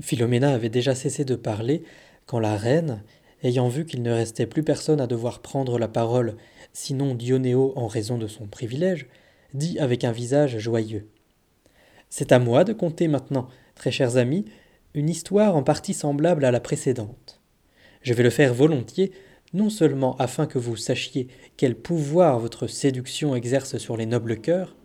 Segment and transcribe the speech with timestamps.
[0.00, 1.82] Philomena avait déjà cessé de parler
[2.26, 3.02] quand la reine,
[3.42, 6.36] ayant vu qu'il ne restait plus personne à devoir prendre la parole,
[6.72, 9.06] sinon Dionéo en raison de son privilège,
[9.52, 11.08] dit avec un visage joyeux.
[12.10, 14.44] C'est à moi de conter maintenant, très chers amis,
[14.94, 17.40] une histoire en partie semblable à la précédente.
[18.02, 19.12] Je vais le faire volontiers,
[19.52, 24.76] non seulement afin que vous sachiez quel pouvoir votre séduction exerce sur les nobles cœurs,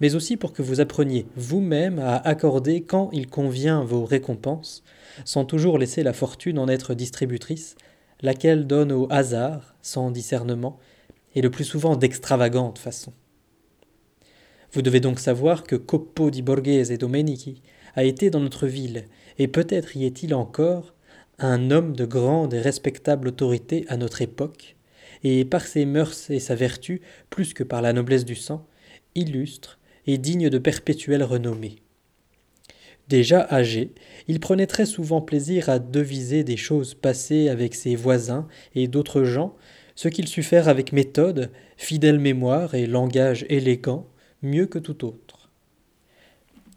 [0.00, 4.82] mais aussi pour que vous appreniez vous-même à accorder quand il convient vos récompenses,
[5.24, 7.76] sans toujours laisser la fortune en être distributrice,
[8.20, 10.78] laquelle donne au hasard, sans discernement,
[11.34, 13.12] et le plus souvent d'extravagante façon.
[14.72, 17.62] Vous devez donc savoir que Coppo di Borghese Domenici
[17.94, 19.04] a été dans notre ville,
[19.38, 20.94] et peut-être y est-il encore,
[21.38, 24.76] un homme de grande et respectable autorité à notre époque,
[25.24, 28.66] et par ses mœurs et sa vertu, plus que par la noblesse du sang,
[29.14, 29.77] illustre
[30.08, 31.76] et digne de perpétuelle renommée.
[33.08, 33.92] Déjà âgé,
[34.26, 39.22] il prenait très souvent plaisir à deviser des choses passées avec ses voisins et d'autres
[39.22, 39.54] gens,
[39.94, 44.06] ce qu'il sut faire avec méthode, fidèle mémoire et langage élégant,
[44.42, 45.50] mieux que tout autre.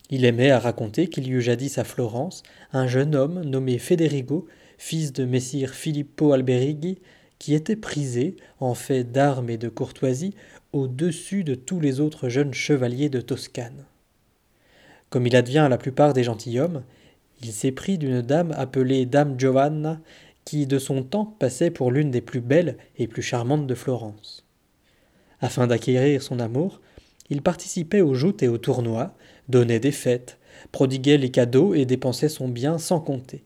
[0.09, 4.45] Il aimait à raconter qu'il y eut jadis à Florence un jeune homme nommé Federigo,
[4.77, 6.97] fils de messire Filippo Alberighi,
[7.41, 10.35] qui était prisé, en fait d'armes et de courtoisie,
[10.73, 13.85] au-dessus de tous les autres jeunes chevaliers de Toscane.
[15.09, 16.83] Comme il advient à la plupart des gentilshommes,
[17.41, 19.99] il s'est d'une dame appelée Dame Giovanna,
[20.45, 24.45] qui de son temps passait pour l'une des plus belles et plus charmantes de Florence.
[25.39, 26.79] Afin d'acquérir son amour,
[27.31, 29.15] il participait aux joutes et aux tournois,
[29.49, 30.37] donnait des fêtes,
[30.71, 33.43] prodiguait les cadeaux et dépensait son bien sans compter.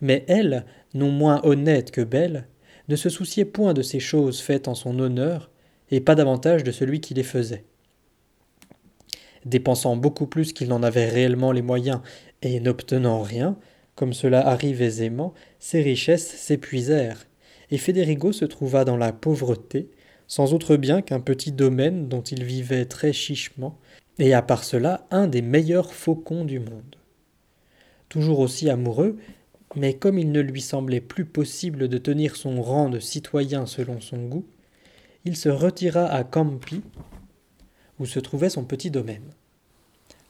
[0.00, 2.48] Mais elle, non moins honnête que belle,
[2.88, 5.50] ne se souciait point de ces choses faites en son honneur,
[5.90, 7.64] et pas davantage de celui qui les faisait.
[9.44, 12.00] Dépensant beaucoup plus qu'il n'en avait réellement les moyens
[12.42, 13.56] et n'obtenant rien,
[13.94, 17.26] comme cela arrive aisément, ses richesses s'épuisèrent,
[17.70, 19.90] et Federigo se trouva dans la pauvreté,
[20.26, 23.78] sans autre bien qu'un petit domaine dont il vivait très chichement,
[24.18, 26.96] et à part cela un des meilleurs faucons du monde.
[28.08, 29.16] Toujours aussi amoureux,
[29.76, 34.00] mais comme il ne lui semblait plus possible de tenir son rang de citoyen selon
[34.00, 34.46] son goût,
[35.24, 36.82] il se retira à Campi,
[37.98, 39.30] où se trouvait son petit domaine.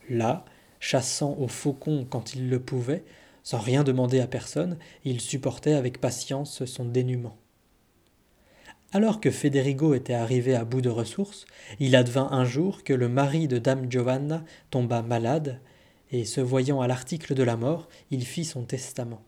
[0.08, 0.44] Là,
[0.80, 3.04] chassant au faucon quand il le pouvait,
[3.42, 7.36] sans rien demander à personne, il supportait avec patience son dénuement.
[8.92, 11.44] Alors que Federigo était arrivé à bout de ressources,
[11.78, 15.60] il advint un jour que le mari de dame Giovanna tomba malade,
[16.10, 19.22] et se voyant à l'article de la mort, il fit son testament.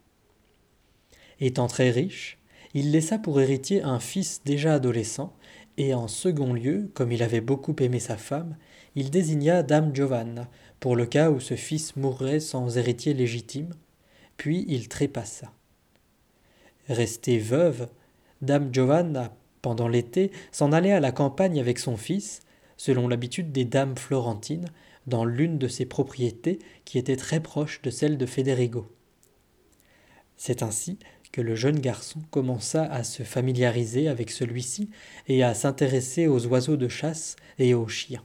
[1.41, 2.39] Étant très riche,
[2.75, 5.35] il laissa pour héritier un fils déjà adolescent,
[5.77, 8.57] et en second lieu, comme il avait beaucoup aimé sa femme,
[8.95, 10.49] il désigna dame Giovanna,
[10.79, 13.71] pour le cas où ce fils mourrait sans héritier légitime,
[14.37, 15.53] puis il trépassa.
[16.89, 17.89] Restée veuve,
[18.43, 22.41] dame Giovanna pendant l'été, s'en allait à la campagne avec son fils,
[22.77, 24.71] selon l'habitude des dames florentines,
[25.11, 28.91] dans l'une de ses propriétés qui était très proche de celle de Federigo.
[30.39, 30.99] C'est ainsi
[31.33, 34.89] que le jeune garçon commença à se familiariser avec celui-ci
[35.29, 38.25] et à s'intéresser aux oiseaux de chasse et aux chiens.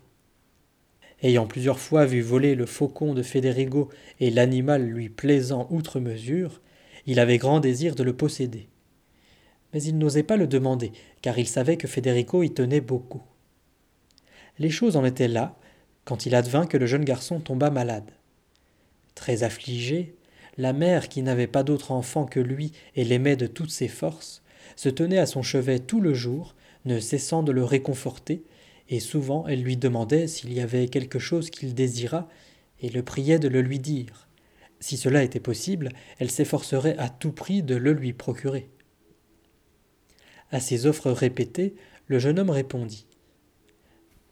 [1.22, 3.90] Ayant plusieurs fois vu voler le faucon de Federigo
[4.22, 6.62] et l'animal lui plaisant outre mesure,
[7.06, 8.69] il avait grand désir de le posséder
[9.75, 13.22] mais il n'osait pas le demander, car il savait que Federico y tenait beaucoup.
[14.57, 15.59] Les choses en étaient là,
[16.06, 18.12] quand il advint que le jeune garçon tomba malade.
[19.16, 20.16] Très affligée,
[20.58, 24.42] la mère, qui n'avait pas d'autre enfant que lui et l'aimait de toutes ses forces,
[24.76, 26.56] se tenait à son chevet tout le jour,
[26.86, 28.44] ne cessant de le réconforter,
[28.90, 32.30] et souvent elle lui demandait s'il y avait quelque chose qu'il désirât,
[32.82, 34.28] et le priait de le lui dire.
[34.80, 35.90] Si cela était possible,
[36.20, 38.70] elle s'efforcerait à tout prix de le lui procurer.
[40.52, 41.76] À ces offres répétées,
[42.08, 43.08] le jeune homme répondit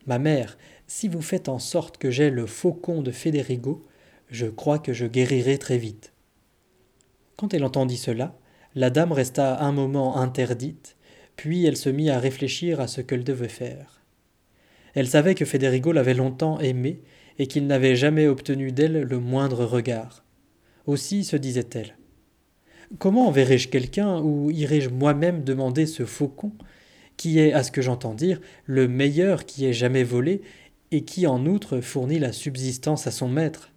[0.05, 3.81] Ma mère, si vous faites en sorte que j'aie le faucon de Federigo,
[4.29, 6.13] je crois que je guérirai très vite.
[7.37, 8.37] Quand elle entendit cela,
[8.75, 10.97] la dame resta un moment interdite,
[11.35, 14.01] puis elle se mit à réfléchir à ce qu'elle devait faire.
[14.93, 17.01] Elle savait que Federigo l'avait longtemps aimée
[17.39, 20.23] et qu'il n'avait jamais obtenu d'elle le moindre regard.
[20.85, 21.97] Aussi se disait-elle
[22.99, 26.51] Comment enverrai-je quelqu'un ou irai-je moi-même demander ce faucon,
[27.23, 30.41] qui est, à ce que j'entends dire, le meilleur qui ait jamais volé,
[30.91, 33.71] et qui en outre fournit la subsistance à son maître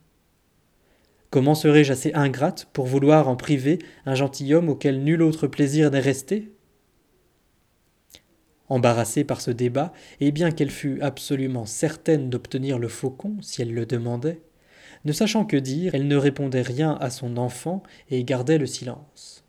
[1.31, 6.01] Comment serais-je assez ingrate pour vouloir en priver un gentilhomme auquel nul autre plaisir n'est
[6.01, 6.51] resté?
[8.69, 13.73] Embarrassée par ce débat, et bien qu'elle fût absolument certaine d'obtenir le faucon si elle
[13.73, 14.41] le demandait,
[15.05, 19.45] Ne sachant que dire, elle ne répondait rien à son enfant et gardait le silence.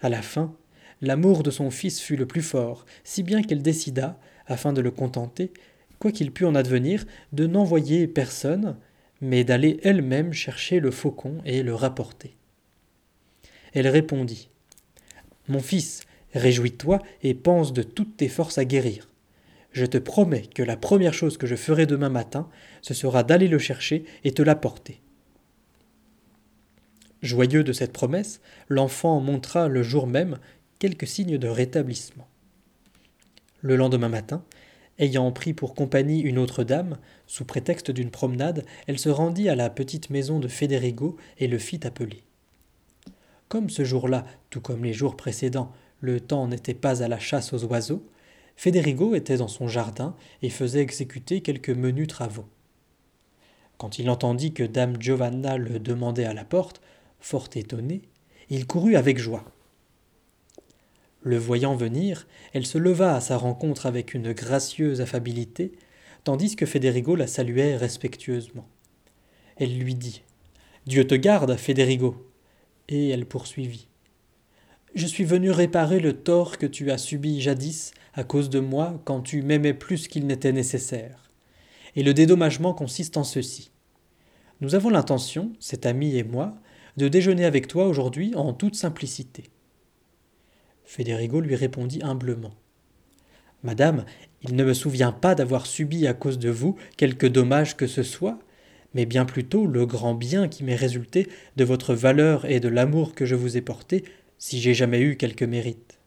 [0.00, 0.56] À la fin,
[1.00, 4.90] l'amour de son fils fut le plus fort, si bien qu'elle décida, afin de le
[4.90, 5.52] contenter,
[5.98, 8.76] quoi qu'il pût en advenir, de n'envoyer personne,
[9.20, 12.36] mais d'aller elle-même chercher le faucon et le rapporter.
[13.72, 14.48] Elle répondit
[15.48, 16.02] Mon fils,
[16.34, 19.08] réjouis-toi et pense de toutes tes forces à guérir.
[19.72, 22.48] Je te promets que la première chose que je ferai demain matin,
[22.80, 25.00] ce sera d'aller le chercher et te l'apporter.
[27.22, 30.38] Joyeux de cette promesse, l'enfant montra le jour même
[30.78, 32.26] quelques signes de rétablissement.
[33.60, 34.44] Le lendemain matin,
[34.98, 39.56] ayant pris pour compagnie une autre dame, sous prétexte d'une promenade, elle se rendit à
[39.56, 42.22] la petite maison de Federigo et le fit appeler.
[43.48, 47.52] Comme ce jour-là, tout comme les jours précédents, le temps n'était pas à la chasse
[47.52, 48.06] aux oiseaux,
[48.56, 52.46] Federigo était dans son jardin et faisait exécuter quelques menus travaux.
[53.76, 56.80] Quand il entendit que dame Giovanna le demandait à la porte,
[57.20, 58.02] fort étonné,
[58.48, 59.44] il courut avec joie.
[61.26, 65.72] Le voyant venir, elle se leva à sa rencontre avec une gracieuse affabilité,
[66.22, 68.68] tandis que Federigo la saluait respectueusement.
[69.56, 70.22] Elle lui dit
[70.86, 72.30] Dieu te garde, Federigo.
[72.88, 73.88] Et elle poursuivit
[74.94, 79.02] Je suis venu réparer le tort que tu as subi jadis à cause de moi
[79.04, 81.32] quand tu m'aimais plus qu'il n'était nécessaire.
[81.96, 83.72] Et le dédommagement consiste en ceci.
[84.60, 86.54] Nous avons l'intention, cet ami et moi,
[86.96, 89.50] de déjeuner avec toi aujourd'hui en toute simplicité.
[90.86, 92.54] Federigo lui répondit humblement.
[93.62, 94.04] Madame,
[94.42, 98.02] il ne me souvient pas d'avoir subi à cause de vous quelque dommage que ce
[98.02, 98.38] soit,
[98.94, 103.14] mais bien plutôt le grand bien qui m'est résulté de votre valeur et de l'amour
[103.14, 104.04] que je vous ai porté,
[104.38, 105.98] si j'ai jamais eu quelque mérite.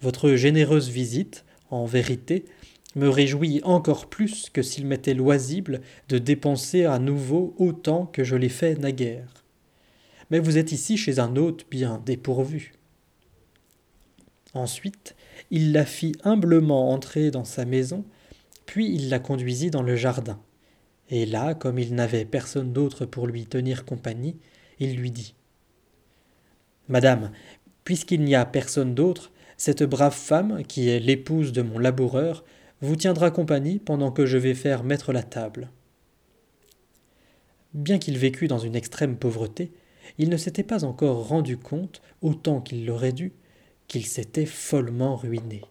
[0.00, 2.44] Votre généreuse visite, en vérité,
[2.96, 8.36] me réjouit encore plus que s'il m'était loisible de dépenser à nouveau autant que je
[8.36, 9.44] l'ai fait naguère.
[10.30, 12.72] Mais vous êtes ici chez un hôte bien dépourvu.
[14.56, 15.16] Ensuite,
[15.50, 18.06] il la fit humblement entrer dans sa maison,
[18.64, 20.40] puis il la conduisit dans le jardin.
[21.10, 24.38] Et là, comme il n'avait personne d'autre pour lui tenir compagnie,
[24.78, 25.34] il lui dit
[26.88, 27.32] Madame,
[27.84, 32.42] puisqu'il n'y a personne d'autre, cette brave femme, qui est l'épouse de mon laboureur,
[32.80, 35.70] vous tiendra compagnie pendant que je vais faire mettre la table.
[37.74, 39.70] Bien qu'il vécût dans une extrême pauvreté,
[40.16, 43.34] il ne s'était pas encore rendu compte, autant qu'il l'aurait dû,
[43.88, 45.62] qu'il s'était follement ruiné.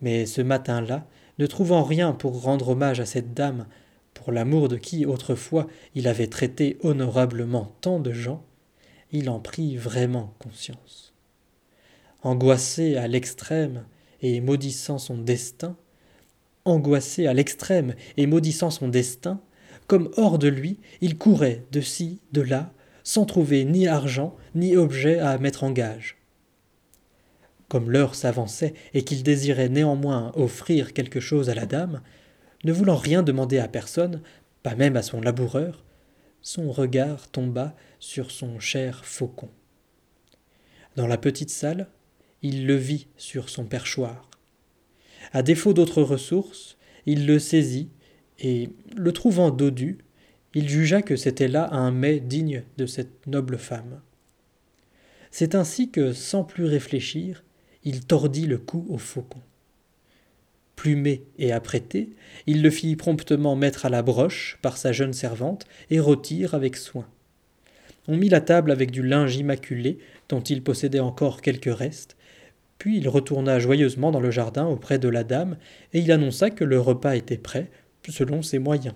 [0.00, 1.06] Mais ce matin-là,
[1.38, 3.66] ne trouvant rien pour rendre hommage à cette dame,
[4.14, 8.44] pour l'amour de qui autrefois il avait traité honorablement tant de gens,
[9.12, 11.14] il en prit vraiment conscience.
[12.22, 13.84] Angoissé à l'extrême
[14.20, 15.76] et maudissant son destin,
[16.64, 19.40] angoissé à l'extrême et maudissant son destin,
[19.86, 22.72] comme hors de lui, il courait de ci, de là,
[23.04, 26.17] sans trouver ni argent, ni objet à mettre en gage.
[27.68, 32.00] Comme l'heure s'avançait et qu'il désirait néanmoins offrir quelque chose à la dame,
[32.64, 34.22] ne voulant rien demander à personne,
[34.62, 35.84] pas même à son laboureur,
[36.40, 39.50] son regard tomba sur son cher faucon.
[40.96, 41.88] Dans la petite salle,
[42.42, 44.28] il le vit sur son perchoir.
[45.32, 47.90] À défaut d'autres ressources, il le saisit,
[48.38, 49.98] et, le trouvant dodu,
[50.54, 54.00] il jugea que c'était là un mets digne de cette noble femme.
[55.30, 57.44] C'est ainsi que, sans plus réfléchir,
[57.88, 59.40] il tordit le cou au faucon.
[60.76, 62.10] Plumé et apprêté,
[62.46, 66.76] il le fit promptement mettre à la broche par sa jeune servante et rôtir avec
[66.76, 67.08] soin.
[68.06, 72.16] On mit la table avec du linge immaculé, dont il possédait encore quelques restes,
[72.76, 75.56] puis il retourna joyeusement dans le jardin auprès de la dame,
[75.94, 77.70] et il annonça que le repas était prêt,
[78.06, 78.94] selon ses moyens.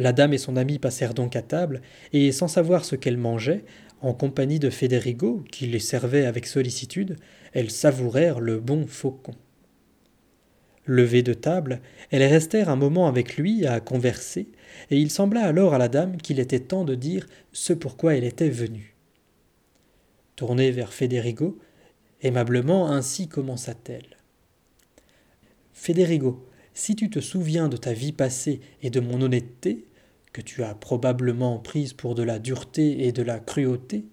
[0.00, 1.82] La dame et son ami passèrent donc à table,
[2.14, 3.64] et sans savoir ce qu'elle mangeait,
[4.00, 7.16] en compagnie de Federigo, qui les servait avec sollicitude,
[7.52, 9.34] elles savourèrent le bon faucon.
[10.86, 14.48] Levées de table, elles restèrent un moment avec lui à converser,
[14.90, 18.24] et il sembla alors à la dame qu'il était temps de dire ce pourquoi elle
[18.24, 18.96] était venue.
[20.34, 21.58] Tournée vers Federigo,
[22.22, 24.16] aimablement ainsi commença-t-elle.
[25.74, 29.84] Federigo, si tu te souviens de ta vie passée et de mon honnêteté,
[30.32, 34.04] que tu as probablement prise pour de la dureté et de la cruauté,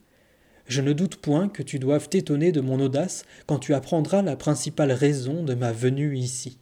[0.67, 4.36] je ne doute point que tu doives t'étonner de mon audace quand tu apprendras la
[4.36, 6.57] principale raison de ma venue ici.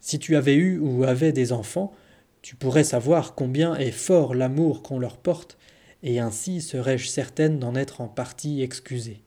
[0.00, 1.92] Si tu avais eu ou avais des enfants,
[2.40, 5.58] tu pourrais savoir combien est fort l'amour qu'on leur porte,
[6.04, 9.24] et ainsi serais-je certaine d'en être en partie excusée.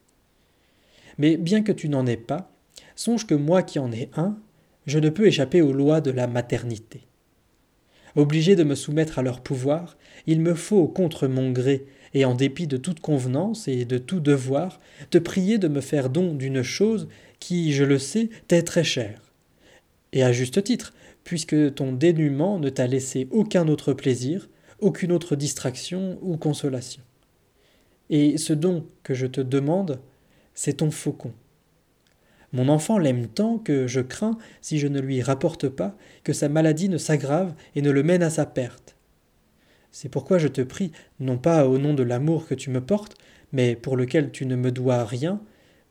[1.17, 2.51] Mais bien que tu n'en aies pas,
[2.96, 4.39] songe que moi qui en ai un,
[4.86, 7.01] je ne peux échapper aux lois de la maternité.
[8.15, 12.36] Obligé de me soumettre à leur pouvoir, il me faut, contre mon gré, et en
[12.36, 16.62] dépit de toute convenance et de tout devoir, te prier de me faire don d'une
[16.62, 17.08] chose
[17.39, 19.22] qui, je le sais, t'est très chère.
[20.12, 24.50] Et à juste titre, puisque ton dénuement ne t'a laissé aucun autre plaisir,
[24.80, 27.01] aucune autre distraction ou consolation.
[28.10, 30.00] Et ce don que je te demande,
[30.53, 31.32] c'est ton faucon.
[32.53, 36.50] Mon enfant l'aime tant que je crains, si je ne lui rapporte pas, que sa
[36.50, 38.96] maladie ne s'aggrave et ne le mène à sa perte.
[39.91, 43.15] C'est pourquoi je te prie, non pas au nom de l'amour que tu me portes,
[43.51, 45.41] mais pour lequel tu ne me dois rien,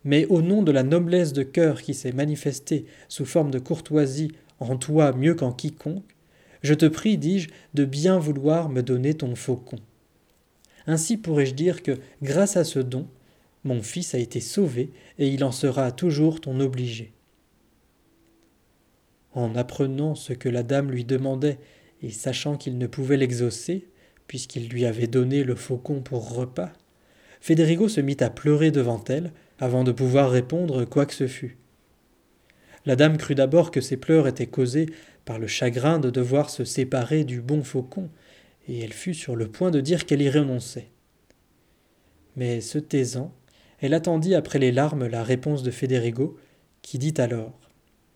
[0.04, 4.32] mais au nom de la noblesse de cœur qui s'est manifestée sous forme de courtoisie
[4.58, 6.16] en toi mieux qu'en quiconque,
[6.62, 9.78] je te prie, dis-je, de bien vouloir me donner ton faucon.
[10.86, 13.06] Ainsi pourrais-je dire que, grâce à ce don,
[13.64, 17.12] mon fils a été sauvé, et il en sera toujours ton obligé.
[19.32, 21.58] En apprenant ce que la dame lui demandait,
[22.02, 23.88] et sachant qu'il ne pouvait l'exaucer,
[24.26, 26.72] puisqu'il lui avait donné le faucon pour repas,
[27.40, 31.58] Federigo se mit à pleurer devant elle, avant de pouvoir répondre quoi que ce fût.
[32.86, 34.86] La dame crut d'abord que ses pleurs étaient causés
[35.24, 38.10] par le chagrin de devoir se séparer du bon faucon,
[38.68, 40.88] et elle fut sur le point de dire qu'elle y renonçait.
[42.36, 43.34] Mais se taisant,
[43.80, 46.36] elle attendit après les larmes la réponse de Federigo,
[46.82, 47.58] qui dit alors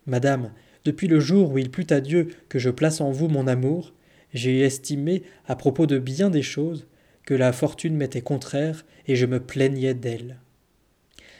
[0.05, 0.51] Madame,
[0.83, 3.93] depuis le jour où il plut à Dieu que je place en vous mon amour,
[4.33, 6.87] j'ai estimé, à propos de bien des choses,
[7.25, 10.37] que la fortune m'était contraire et je me plaignais d'elle.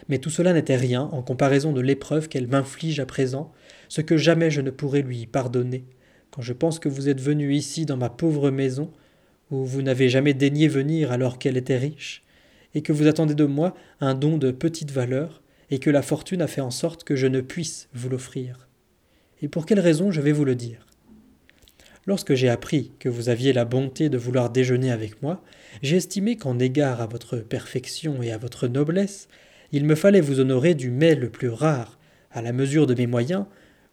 [0.10, 3.52] Mais tout cela n'était rien en comparaison de l'épreuve qu'elle m'inflige à présent,
[3.90, 5.86] ce que jamais je ne pourrais lui pardonner,
[6.32, 8.92] quand je pense que vous êtes venu ici dans ma pauvre maison,
[9.52, 12.25] où vous n'avez jamais daigné venir alors qu'elle était riche,
[12.76, 15.42] et que vous attendez de moi un don de petite valeur,
[15.72, 18.68] et que la fortune a fait en sorte que je ne puisse vous l'offrir.
[19.42, 20.86] Et pour quelle raison je vais vous le dire?
[22.06, 25.42] Lorsque j'ai appris que vous aviez la bonté de vouloir déjeuner avec moi,
[25.82, 29.28] j'ai estimé qu'en égard à votre perfection et à votre noblesse,
[29.72, 31.98] il me fallait vous honorer du mets le plus rare,
[32.32, 33.46] à la mesure de mes moyens,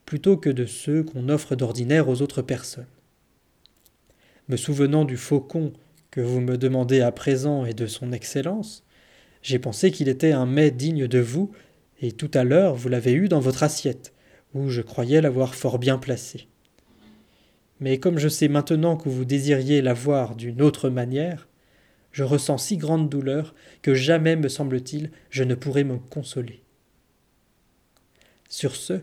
[0.05, 2.87] plutôt que de ceux qu'on offre d'ordinaire aux autres personnes.
[4.49, 5.73] Me souvenant du faucon
[6.13, 8.85] que vous me demandez à présent et de son excellence,
[9.43, 11.51] j'ai pensé qu'il était un mets digne de vous,
[12.01, 14.13] et tout à l'heure vous l'avez eu dans votre assiette,
[14.55, 16.47] où je croyais l'avoir fort bien placé.
[17.81, 21.49] Mais comme je sais maintenant que vous désiriez l'avoir d'une autre manière,
[22.13, 26.63] je ressens si grande douleur que jamais, me semble-t-il, je ne pourrai me consoler.
[28.51, 29.01] Sur ce,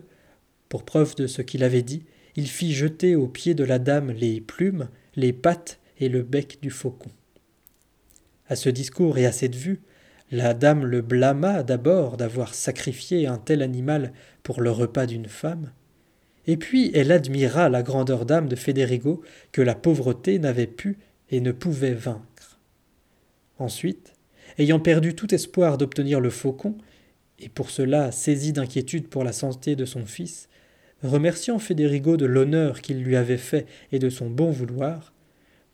[0.68, 2.04] pour preuve de ce qu'il avait dit,
[2.36, 6.58] il fit jeter aux pieds de la dame les plumes, les pattes et le bec
[6.60, 7.10] du faucon.
[8.48, 9.80] À ce discours et à cette vue,
[10.32, 15.72] la dame le blâma d'abord d'avoir sacrifié un tel animal pour le repas d'une femme,
[16.46, 20.98] et puis elle admira la grandeur d'âme de Federigo que la pauvreté n'avait pu
[21.30, 22.58] et ne pouvait vaincre.
[23.58, 24.14] Ensuite,
[24.58, 26.76] ayant perdu tout espoir d'obtenir le faucon,
[27.38, 30.48] et pour cela saisi d'inquiétude pour la santé de son fils,
[31.02, 35.12] remerciant Federigo de l'honneur qu'il lui avait fait et de son bon vouloir,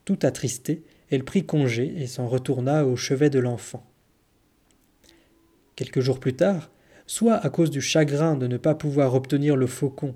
[0.06, 3.84] tout attristée, elle prit congé et s'en retourna au chevet de l'enfant.
[5.74, 6.70] Quelques jours plus tard,
[7.06, 10.14] soit à cause du chagrin de ne pas pouvoir obtenir le faucon,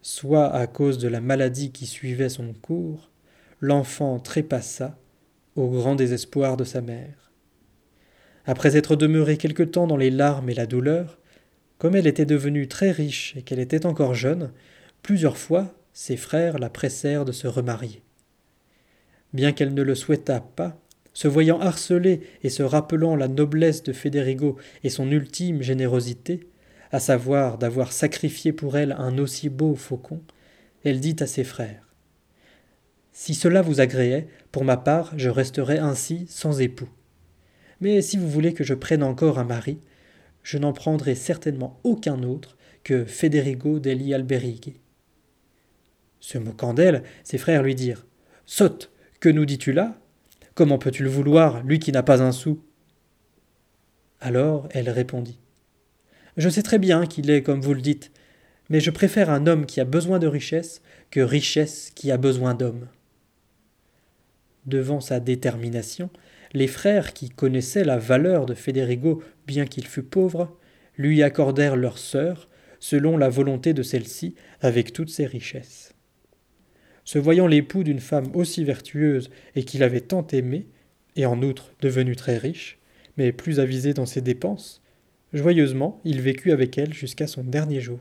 [0.00, 3.10] soit à cause de la maladie qui suivait son cours,
[3.60, 4.96] l'enfant trépassa,
[5.56, 7.32] au grand désespoir de sa mère.
[8.46, 11.18] Après être demeurée quelque temps dans les larmes et la douleur,
[11.78, 14.52] comme elle était devenue très riche et qu'elle était encore jeune,
[15.02, 18.02] plusieurs fois ses frères la pressèrent de se remarier
[19.32, 20.78] bien qu'elle ne le souhaitât pas,
[21.14, 26.40] se voyant harcelée et se rappelant la noblesse de Federigo et son ultime générosité,
[26.90, 30.20] à savoir d'avoir sacrifié pour elle un aussi beau faucon,
[30.84, 31.88] elle dit à ses frères
[33.12, 36.88] Si cela vous agréait, pour ma part, je resterai ainsi sans époux.
[37.80, 39.78] Mais si vous voulez que je prenne encore un mari,
[40.42, 44.74] je n'en prendrai certainement aucun autre que Federigo degli Alberighi.
[46.20, 48.06] Se moquant d'elle, ses frères lui dirent
[48.46, 48.91] Saute
[49.22, 49.96] que nous dis-tu là?
[50.56, 52.60] Comment peux-tu le vouloir, lui qui n'a pas un sou?
[54.20, 55.38] Alors elle répondit.
[56.36, 58.10] Je sais très bien qu'il est comme vous le dites,
[58.68, 62.54] mais je préfère un homme qui a besoin de richesse que richesse qui a besoin
[62.54, 62.88] d'homme.
[64.66, 66.10] Devant sa détermination,
[66.52, 70.58] les frères qui connaissaient la valeur de Federigo bien qu'il fût pauvre,
[70.98, 72.48] lui accordèrent leur sœur,
[72.80, 75.91] selon la volonté de celle-ci, avec toutes ses richesses
[77.04, 80.66] se voyant l'époux d'une femme aussi vertueuse et qu'il avait tant aimée,
[81.16, 82.78] et en outre devenu très riche,
[83.16, 84.82] mais plus avisé dans ses dépenses,
[85.32, 87.98] joyeusement il vécut avec elle jusqu'à son dernier jour.